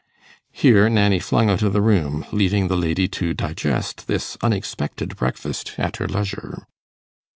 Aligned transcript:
Here 0.51 0.89
Nanny 0.89 1.19
flung 1.19 1.51
out 1.51 1.61
of 1.61 1.73
the 1.73 1.79
room, 1.83 2.25
leaving 2.31 2.69
the 2.69 2.75
lady 2.75 3.07
to 3.09 3.35
digest 3.35 4.07
this 4.07 4.35
unexpected 4.41 5.15
breakfast 5.15 5.75
at 5.77 5.97
her 5.97 6.07
leisure. 6.07 6.65